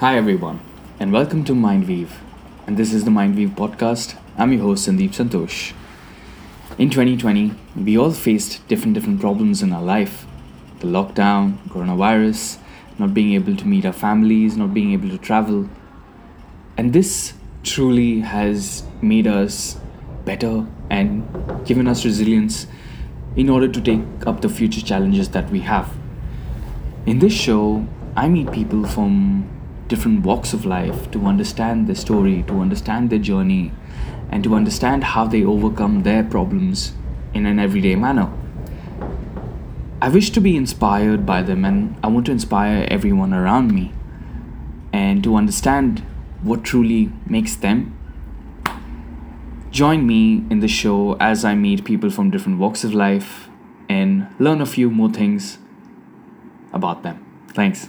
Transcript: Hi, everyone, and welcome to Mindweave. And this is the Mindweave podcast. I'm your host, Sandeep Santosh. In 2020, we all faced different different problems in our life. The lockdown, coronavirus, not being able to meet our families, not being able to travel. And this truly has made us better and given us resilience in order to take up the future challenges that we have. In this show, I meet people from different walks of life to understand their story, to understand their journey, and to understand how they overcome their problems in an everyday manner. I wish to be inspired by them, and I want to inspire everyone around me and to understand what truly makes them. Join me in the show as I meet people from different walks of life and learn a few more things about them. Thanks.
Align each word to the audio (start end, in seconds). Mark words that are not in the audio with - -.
Hi, 0.00 0.16
everyone, 0.16 0.60
and 1.00 1.12
welcome 1.12 1.42
to 1.42 1.54
Mindweave. 1.54 2.10
And 2.68 2.76
this 2.76 2.92
is 2.92 3.02
the 3.02 3.10
Mindweave 3.10 3.56
podcast. 3.56 4.16
I'm 4.36 4.52
your 4.52 4.62
host, 4.62 4.88
Sandeep 4.88 5.10
Santosh. 5.10 5.72
In 6.78 6.88
2020, 6.88 7.52
we 7.74 7.98
all 7.98 8.12
faced 8.12 8.64
different 8.68 8.94
different 8.94 9.20
problems 9.20 9.60
in 9.60 9.72
our 9.72 9.82
life. 9.82 10.24
The 10.78 10.86
lockdown, 10.86 11.58
coronavirus, 11.70 12.58
not 13.00 13.12
being 13.12 13.32
able 13.32 13.56
to 13.56 13.66
meet 13.66 13.84
our 13.84 13.92
families, 13.92 14.56
not 14.56 14.72
being 14.72 14.92
able 14.92 15.08
to 15.08 15.18
travel. 15.18 15.68
And 16.76 16.92
this 16.92 17.34
truly 17.64 18.20
has 18.20 18.84
made 19.02 19.26
us 19.26 19.80
better 20.24 20.64
and 20.90 21.26
given 21.66 21.88
us 21.88 22.04
resilience 22.04 22.68
in 23.34 23.50
order 23.50 23.66
to 23.66 23.80
take 23.80 24.28
up 24.28 24.42
the 24.42 24.48
future 24.48 24.80
challenges 24.80 25.30
that 25.30 25.50
we 25.50 25.58
have. 25.62 25.92
In 27.04 27.18
this 27.18 27.32
show, 27.32 27.84
I 28.14 28.28
meet 28.28 28.52
people 28.52 28.86
from 28.86 29.57
different 29.88 30.24
walks 30.24 30.52
of 30.52 30.64
life 30.64 31.10
to 31.10 31.26
understand 31.26 31.86
their 31.86 31.96
story, 31.96 32.44
to 32.44 32.60
understand 32.60 33.10
their 33.10 33.18
journey, 33.18 33.72
and 34.30 34.44
to 34.44 34.54
understand 34.54 35.02
how 35.02 35.26
they 35.26 35.42
overcome 35.42 36.02
their 36.02 36.22
problems 36.22 36.92
in 37.34 37.46
an 37.46 37.58
everyday 37.58 37.96
manner. 37.96 38.30
I 40.00 40.08
wish 40.08 40.30
to 40.30 40.40
be 40.40 40.56
inspired 40.56 41.26
by 41.26 41.42
them, 41.42 41.64
and 41.64 41.96
I 42.04 42.08
want 42.08 42.26
to 42.26 42.32
inspire 42.32 42.86
everyone 42.88 43.34
around 43.34 43.74
me 43.74 43.92
and 44.92 45.24
to 45.24 45.34
understand 45.34 46.00
what 46.42 46.62
truly 46.62 47.10
makes 47.26 47.56
them. 47.56 47.94
Join 49.70 50.06
me 50.06 50.44
in 50.50 50.60
the 50.60 50.68
show 50.68 51.16
as 51.20 51.44
I 51.44 51.54
meet 51.54 51.84
people 51.84 52.10
from 52.10 52.30
different 52.30 52.58
walks 52.58 52.84
of 52.84 52.94
life 52.94 53.48
and 53.88 54.28
learn 54.38 54.60
a 54.60 54.66
few 54.66 54.90
more 54.90 55.10
things 55.10 55.58
about 56.72 57.02
them. 57.02 57.24
Thanks. 57.48 57.88